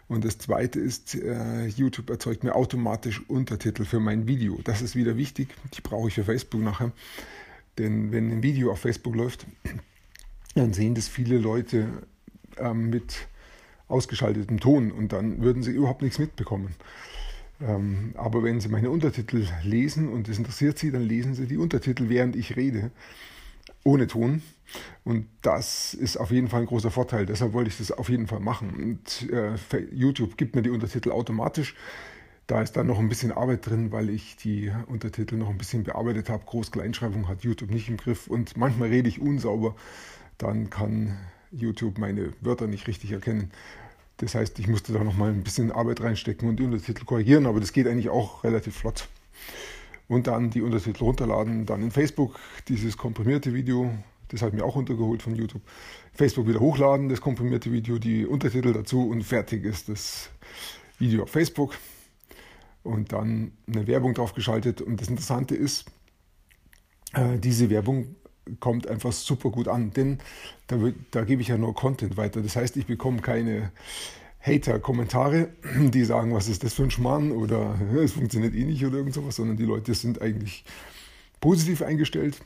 Und 0.07 0.25
das 0.25 0.39
zweite 0.39 0.79
ist, 0.79 1.13
äh, 1.13 1.67
YouTube 1.67 2.09
erzeugt 2.09 2.43
mir 2.43 2.55
automatisch 2.55 3.21
Untertitel 3.29 3.85
für 3.85 3.99
mein 3.99 4.27
Video. 4.27 4.59
Das 4.63 4.81
ist 4.81 4.95
wieder 4.95 5.17
wichtig. 5.17 5.49
Die 5.75 5.81
brauche 5.81 6.07
ich 6.07 6.15
für 6.15 6.23
Facebook 6.23 6.61
nachher. 6.61 6.91
Denn 7.77 8.11
wenn 8.11 8.31
ein 8.31 8.41
Video 8.41 8.71
auf 8.71 8.79
Facebook 8.79 9.15
läuft, 9.15 9.45
dann 10.55 10.73
sehen 10.73 10.95
das 10.95 11.07
viele 11.07 11.37
Leute 11.37 11.87
ähm, 12.57 12.89
mit 12.89 13.27
ausgeschaltetem 13.87 14.59
Ton 14.59 14.91
und 14.91 15.13
dann 15.13 15.41
würden 15.43 15.61
sie 15.61 15.71
überhaupt 15.71 16.01
nichts 16.01 16.17
mitbekommen. 16.17 16.73
Ähm, 17.61 18.13
aber 18.17 18.41
wenn 18.43 18.59
sie 18.59 18.69
meine 18.69 18.89
Untertitel 18.89 19.45
lesen 19.63 20.09
und 20.09 20.27
es 20.27 20.39
interessiert 20.39 20.79
sie, 20.79 20.91
dann 20.91 21.03
lesen 21.03 21.35
sie 21.35 21.45
die 21.45 21.57
Untertitel, 21.57 22.09
während 22.09 22.35
ich 22.35 22.55
rede 22.55 22.89
ohne 23.83 24.07
Ton. 24.07 24.41
Und 25.03 25.27
das 25.41 25.93
ist 25.93 26.17
auf 26.17 26.31
jeden 26.31 26.49
Fall 26.49 26.61
ein 26.61 26.67
großer 26.67 26.91
Vorteil. 26.91 27.25
Deshalb 27.25 27.53
wollte 27.53 27.69
ich 27.69 27.77
das 27.77 27.91
auf 27.91 28.09
jeden 28.09 28.27
Fall 28.27 28.39
machen. 28.39 28.71
Und 28.71 29.31
äh, 29.31 29.55
YouTube 29.91 30.37
gibt 30.37 30.55
mir 30.55 30.61
die 30.61 30.69
Untertitel 30.69 31.11
automatisch. 31.11 31.75
Da 32.47 32.61
ist 32.61 32.73
dann 32.73 32.87
noch 32.87 32.99
ein 32.99 33.09
bisschen 33.09 33.31
Arbeit 33.31 33.65
drin, 33.65 33.91
weil 33.91 34.09
ich 34.09 34.37
die 34.37 34.71
Untertitel 34.87 35.35
noch 35.35 35.49
ein 35.49 35.57
bisschen 35.57 35.83
bearbeitet 35.83 36.29
habe. 36.29 36.45
Groß-Kleinschreibung 36.45 37.27
hat 37.27 37.43
YouTube 37.43 37.71
nicht 37.71 37.89
im 37.89 37.97
Griff 37.97 38.27
und 38.27 38.55
manchmal 38.55 38.89
rede 38.89 39.09
ich 39.09 39.19
unsauber. 39.19 39.75
Dann 40.37 40.69
kann 40.69 41.17
YouTube 41.51 41.97
meine 41.97 42.33
Wörter 42.41 42.67
nicht 42.67 42.87
richtig 42.87 43.11
erkennen. 43.11 43.51
Das 44.17 44.33
heißt, 44.33 44.59
ich 44.59 44.67
musste 44.67 44.93
da 44.93 45.03
noch 45.03 45.15
mal 45.15 45.29
ein 45.29 45.43
bisschen 45.43 45.71
Arbeit 45.71 46.01
reinstecken 46.01 46.47
und 46.49 46.57
die 46.57 46.63
Untertitel 46.63 47.05
korrigieren, 47.05 47.45
aber 47.45 47.59
das 47.59 47.71
geht 47.71 47.87
eigentlich 47.87 48.09
auch 48.09 48.43
relativ 48.43 48.75
flott 48.75 49.07
und 50.07 50.27
dann 50.27 50.49
die 50.49 50.61
Untertitel 50.61 51.03
runterladen, 51.03 51.65
dann 51.65 51.81
in 51.81 51.91
Facebook 51.91 52.39
dieses 52.67 52.97
komprimierte 52.97 53.53
Video, 53.53 53.91
das 54.29 54.41
habe 54.41 54.55
ich 54.55 54.61
mir 54.61 54.65
auch 54.65 54.75
runtergeholt 54.75 55.21
von 55.21 55.35
YouTube, 55.35 55.61
Facebook 56.13 56.47
wieder 56.47 56.59
hochladen, 56.59 57.09
das 57.09 57.21
komprimierte 57.21 57.71
Video, 57.71 57.97
die 57.99 58.25
Untertitel 58.25 58.73
dazu 58.73 59.09
und 59.09 59.23
fertig 59.23 59.65
ist 59.65 59.89
das 59.89 60.29
Video 60.99 61.23
auf 61.23 61.29
Facebook 61.29 61.75
und 62.83 63.11
dann 63.11 63.51
eine 63.67 63.87
Werbung 63.87 64.13
drauf 64.13 64.33
geschaltet 64.33 64.81
und 64.81 65.01
das 65.01 65.09
Interessante 65.09 65.55
ist, 65.55 65.85
äh, 67.13 67.37
diese 67.37 67.69
Werbung 67.69 68.15
kommt 68.59 68.87
einfach 68.87 69.11
super 69.11 69.49
gut 69.49 69.67
an, 69.67 69.91
denn 69.91 70.19
da, 70.67 70.77
da 71.11 71.23
gebe 71.23 71.41
ich 71.41 71.49
ja 71.49 71.57
nur 71.57 71.75
Content 71.75 72.15
weiter. 72.15 72.41
Das 72.41 72.55
heißt, 72.55 72.77
ich 72.77 72.85
bekomme 72.85 73.21
keine 73.21 73.71
Hater-Kommentare, 74.47 75.49
die 75.79 76.03
sagen, 76.05 76.33
was 76.33 76.47
ist 76.47 76.63
das 76.63 76.73
für 76.73 76.83
ein 76.83 76.91
Schmarrn 76.91 77.31
oder 77.31 77.79
es 78.01 78.13
funktioniert 78.13 78.55
eh 78.55 78.63
nicht 78.63 78.85
oder 78.85 78.97
irgend 78.97 79.13
sowas, 79.13 79.35
sondern 79.35 79.57
die 79.57 79.65
Leute 79.65 79.93
sind 79.93 80.21
eigentlich 80.21 80.63
positiv 81.41 81.81
eingestellt 81.81 82.41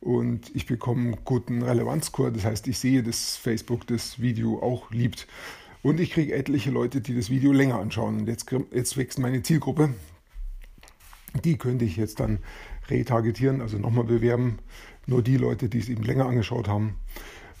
und 0.00 0.54
ich 0.54 0.66
bekomme 0.66 1.02
einen 1.02 1.24
guten 1.24 1.62
Relevanzscore. 1.62 2.32
Das 2.32 2.44
heißt, 2.44 2.66
ich 2.68 2.78
sehe, 2.78 3.02
dass 3.02 3.36
Facebook 3.36 3.86
das 3.86 4.20
Video 4.20 4.62
auch 4.62 4.90
liebt. 4.90 5.26
Und 5.82 6.00
ich 6.00 6.10
kriege 6.10 6.34
etliche 6.34 6.70
Leute, 6.70 7.00
die 7.00 7.14
das 7.14 7.30
Video 7.30 7.52
länger 7.52 7.78
anschauen. 7.78 8.20
Und 8.20 8.28
jetzt, 8.28 8.50
jetzt 8.72 8.96
wächst 8.96 9.18
meine 9.18 9.42
Zielgruppe. 9.42 9.90
Die 11.44 11.56
könnte 11.56 11.84
ich 11.84 11.96
jetzt 11.96 12.20
dann 12.20 12.38
retargetieren, 12.88 13.60
also 13.60 13.78
nochmal 13.78 14.04
bewerben. 14.04 14.58
Nur 15.06 15.22
die 15.22 15.36
Leute, 15.36 15.68
die 15.68 15.78
es 15.78 15.88
eben 15.88 16.02
länger 16.02 16.26
angeschaut 16.26 16.68
haben. 16.68 16.96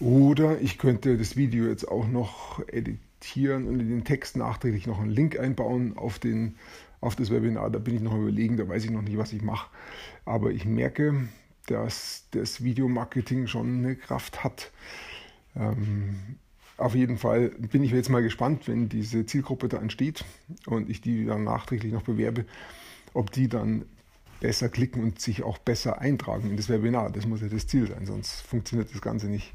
Oder 0.00 0.60
ich 0.60 0.78
könnte 0.78 1.16
das 1.16 1.36
Video 1.36 1.66
jetzt 1.66 1.88
auch 1.88 2.06
noch 2.06 2.60
editieren 2.68 3.07
editieren 3.18 3.66
und 3.68 3.80
in 3.80 3.88
den 3.88 4.04
Text 4.04 4.36
nachträglich 4.36 4.86
noch 4.86 5.00
einen 5.00 5.10
Link 5.10 5.38
einbauen 5.38 5.96
auf, 5.96 6.18
den, 6.18 6.56
auf 7.00 7.16
das 7.16 7.30
Webinar. 7.30 7.70
Da 7.70 7.78
bin 7.78 7.94
ich 7.94 8.00
noch 8.00 8.14
überlegen, 8.14 8.56
da 8.56 8.68
weiß 8.68 8.84
ich 8.84 8.90
noch 8.90 9.02
nicht, 9.02 9.18
was 9.18 9.32
ich 9.32 9.42
mache. 9.42 9.70
Aber 10.24 10.50
ich 10.50 10.64
merke, 10.64 11.28
dass 11.66 12.24
das 12.30 12.62
Videomarketing 12.62 13.46
schon 13.46 13.78
eine 13.78 13.96
Kraft 13.96 14.44
hat. 14.44 14.70
Ähm, 15.56 16.16
auf 16.76 16.94
jeden 16.94 17.18
Fall 17.18 17.50
bin 17.50 17.82
ich 17.82 17.90
jetzt 17.90 18.08
mal 18.08 18.22
gespannt, 18.22 18.68
wenn 18.68 18.88
diese 18.88 19.26
Zielgruppe 19.26 19.68
da 19.68 19.78
entsteht 19.78 20.24
und 20.66 20.88
ich 20.88 21.00
die 21.00 21.24
dann 21.24 21.44
nachträglich 21.44 21.92
noch 21.92 22.02
bewerbe, 22.02 22.44
ob 23.14 23.32
die 23.32 23.48
dann 23.48 23.84
besser 24.40 24.68
klicken 24.68 25.02
und 25.02 25.20
sich 25.20 25.42
auch 25.42 25.58
besser 25.58 26.00
eintragen 26.00 26.50
in 26.50 26.56
das 26.56 26.68
Webinar. 26.68 27.10
Das 27.10 27.26
muss 27.26 27.40
ja 27.40 27.48
das 27.48 27.66
Ziel 27.66 27.88
sein, 27.88 28.06
sonst 28.06 28.42
funktioniert 28.42 28.94
das 28.94 29.00
Ganze 29.00 29.26
nicht. 29.26 29.52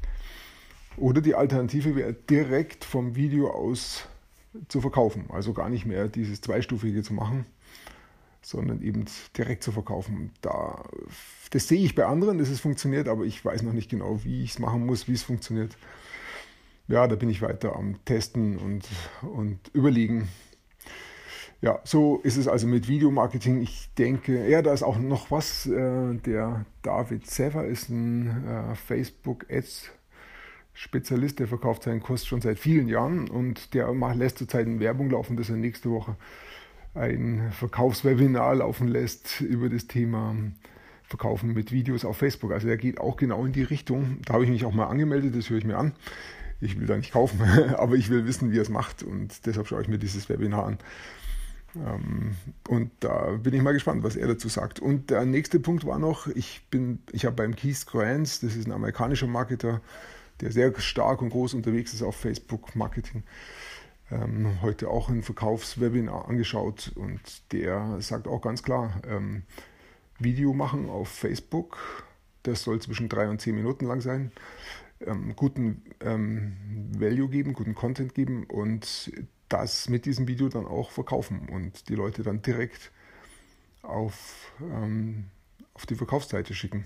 Oder 0.96 1.20
die 1.20 1.34
Alternative 1.34 1.96
wäre 1.96 2.12
direkt 2.12 2.84
vom 2.84 3.16
Video 3.16 3.50
aus 3.50 4.06
zu 4.68 4.80
verkaufen. 4.80 5.26
Also 5.30 5.52
gar 5.52 5.68
nicht 5.68 5.86
mehr 5.86 6.08
dieses 6.08 6.40
zweistufige 6.40 7.02
zu 7.02 7.14
machen, 7.14 7.46
sondern 8.42 8.82
eben 8.82 9.04
direkt 9.36 9.64
zu 9.64 9.72
verkaufen. 9.72 10.30
Da, 10.40 10.84
das 11.50 11.68
sehe 11.68 11.84
ich 11.84 11.94
bei 11.94 12.06
anderen, 12.06 12.38
dass 12.38 12.48
es 12.48 12.60
funktioniert, 12.60 13.08
aber 13.08 13.24
ich 13.24 13.44
weiß 13.44 13.62
noch 13.62 13.72
nicht 13.72 13.90
genau, 13.90 14.22
wie 14.24 14.44
ich 14.44 14.52
es 14.52 14.58
machen 14.58 14.86
muss, 14.86 15.08
wie 15.08 15.14
es 15.14 15.22
funktioniert. 15.22 15.76
Ja, 16.86 17.08
da 17.08 17.16
bin 17.16 17.30
ich 17.30 17.42
weiter 17.42 17.74
am 17.74 18.04
Testen 18.04 18.58
und, 18.58 18.86
und 19.22 19.58
überlegen. 19.72 20.28
Ja, 21.62 21.80
so 21.84 22.18
ist 22.18 22.36
es 22.36 22.46
also 22.46 22.66
mit 22.66 22.88
Videomarketing. 22.88 23.62
Ich 23.62 23.88
denke, 23.96 24.46
ja, 24.48 24.60
da 24.60 24.74
ist 24.74 24.82
auch 24.82 24.98
noch 24.98 25.30
was. 25.30 25.64
Äh, 25.64 26.14
der 26.16 26.66
David 26.82 27.26
Sever 27.26 27.64
ist 27.64 27.88
ein 27.88 28.46
äh, 28.46 28.74
Facebook-Ads- 28.74 29.88
Spezialist, 30.74 31.38
der 31.38 31.46
verkauft 31.46 31.84
seinen 31.84 32.00
Kurs 32.00 32.26
schon 32.26 32.40
seit 32.40 32.58
vielen 32.58 32.88
Jahren 32.88 33.30
und 33.30 33.74
der 33.74 33.92
lässt 34.14 34.38
zurzeit 34.38 34.66
eine 34.66 34.80
Werbung 34.80 35.10
laufen, 35.10 35.36
dass 35.36 35.48
er 35.48 35.56
nächste 35.56 35.90
Woche 35.90 36.16
ein 36.94 37.50
Verkaufswebinar 37.52 38.56
laufen 38.56 38.88
lässt 38.88 39.40
über 39.40 39.68
das 39.68 39.86
Thema 39.86 40.36
Verkaufen 41.04 41.52
mit 41.52 41.70
Videos 41.70 42.04
auf 42.04 42.16
Facebook. 42.16 42.52
Also 42.52 42.68
er 42.68 42.76
geht 42.76 42.98
auch 42.98 43.16
genau 43.16 43.44
in 43.44 43.52
die 43.52 43.62
Richtung. 43.62 44.18
Da 44.24 44.34
habe 44.34 44.44
ich 44.44 44.50
mich 44.50 44.64
auch 44.64 44.72
mal 44.72 44.86
angemeldet, 44.86 45.36
das 45.36 45.50
höre 45.50 45.58
ich 45.58 45.64
mir 45.64 45.76
an. 45.76 45.92
Ich 46.60 46.78
will 46.78 46.86
da 46.86 46.96
nicht 46.96 47.12
kaufen, 47.12 47.40
aber 47.76 47.94
ich 47.94 48.10
will 48.10 48.26
wissen, 48.26 48.52
wie 48.52 48.58
er 48.58 48.62
es 48.62 48.68
macht 48.68 49.02
und 49.02 49.46
deshalb 49.46 49.68
schaue 49.68 49.82
ich 49.82 49.88
mir 49.88 49.98
dieses 49.98 50.28
Webinar 50.28 50.66
an. 50.66 50.78
Ähm, 51.76 52.36
und 52.68 52.90
da 53.00 53.32
bin 53.42 53.54
ich 53.54 53.62
mal 53.62 53.72
gespannt, 53.72 54.02
was 54.02 54.16
er 54.16 54.28
dazu 54.28 54.48
sagt. 54.48 54.80
Und 54.80 55.10
der 55.10 55.24
nächste 55.24 55.60
Punkt 55.60 55.84
war 55.84 55.98
noch, 55.98 56.26
ich 56.28 56.62
bin, 56.70 57.00
ich 57.12 57.24
habe 57.26 57.36
beim 57.36 57.56
Keith 57.56 57.86
Grants, 57.86 58.40
das 58.40 58.56
ist 58.56 58.66
ein 58.66 58.72
amerikanischer 58.72 59.26
Marketer, 59.26 59.80
der 60.40 60.52
sehr 60.52 60.78
stark 60.80 61.22
und 61.22 61.30
groß 61.30 61.54
unterwegs 61.54 61.92
ist 61.92 62.02
auf 62.02 62.16
Facebook 62.16 62.74
Marketing. 62.76 63.22
Ähm, 64.10 64.60
heute 64.62 64.88
auch 64.88 65.08
ein 65.08 65.22
Verkaufswebinar 65.22 66.28
angeschaut 66.28 66.92
und 66.94 67.20
der 67.52 68.00
sagt 68.00 68.28
auch 68.28 68.42
ganz 68.42 68.62
klar, 68.62 69.00
ähm, 69.08 69.44
Video 70.18 70.52
machen 70.52 70.90
auf 70.90 71.08
Facebook, 71.08 72.04
das 72.42 72.62
soll 72.62 72.80
zwischen 72.80 73.08
drei 73.08 73.28
und 73.28 73.40
zehn 73.40 73.54
Minuten 73.54 73.86
lang 73.86 74.00
sein, 74.00 74.30
ähm, 75.00 75.34
guten 75.34 75.82
ähm, 76.00 76.56
Value 76.96 77.28
geben, 77.28 77.54
guten 77.54 77.74
Content 77.74 78.14
geben 78.14 78.44
und 78.44 79.10
das 79.48 79.88
mit 79.88 80.04
diesem 80.06 80.28
Video 80.28 80.48
dann 80.48 80.66
auch 80.66 80.90
verkaufen 80.90 81.48
und 81.48 81.88
die 81.88 81.94
Leute 81.94 82.22
dann 82.22 82.42
direkt 82.42 82.92
auf, 83.82 84.52
ähm, 84.60 85.26
auf 85.74 85.86
die 85.86 85.94
Verkaufsseite 85.94 86.54
schicken. 86.54 86.84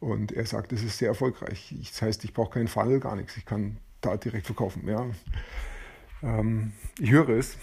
Und 0.00 0.32
er 0.32 0.46
sagt, 0.46 0.72
es 0.72 0.82
ist 0.82 0.98
sehr 0.98 1.08
erfolgreich. 1.08 1.74
Das 1.78 2.00
heißt, 2.00 2.24
ich 2.24 2.32
brauche 2.32 2.54
keinen 2.54 2.68
Funnel, 2.68 3.00
gar 3.00 3.16
nichts. 3.16 3.36
Ich 3.36 3.44
kann 3.44 3.76
da 4.00 4.16
direkt 4.16 4.46
verkaufen. 4.46 4.88
Ja. 4.88 5.06
Ähm, 6.22 6.72
ich 6.98 7.10
höre 7.10 7.28
es. 7.28 7.58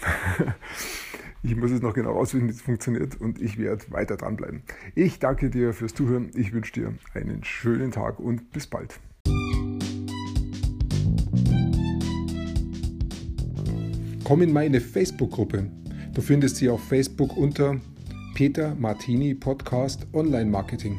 ich 1.42 1.56
muss 1.56 1.72
es 1.72 1.82
noch 1.82 1.94
genau 1.94 2.12
ausfinden, 2.12 2.48
wie 2.48 2.52
es 2.52 2.62
funktioniert 2.62 3.20
und 3.20 3.42
ich 3.42 3.58
werde 3.58 3.90
weiter 3.90 4.16
dranbleiben. 4.16 4.62
Ich 4.94 5.18
danke 5.18 5.50
dir 5.50 5.72
fürs 5.72 5.94
Zuhören. 5.94 6.30
Ich 6.34 6.52
wünsche 6.52 6.72
dir 6.72 6.94
einen 7.14 7.42
schönen 7.42 7.90
Tag 7.90 8.20
und 8.20 8.52
bis 8.52 8.68
bald. 8.68 9.00
Komm 14.22 14.42
in 14.42 14.52
meine 14.52 14.80
Facebook-Gruppe. 14.80 15.70
Du 16.14 16.20
findest 16.20 16.56
sie 16.56 16.68
auf 16.68 16.86
Facebook 16.86 17.36
unter 17.36 17.80
Peter 18.34 18.74
Martini 18.74 19.34
Podcast 19.34 20.06
Online 20.12 20.50
Marketing. 20.50 20.98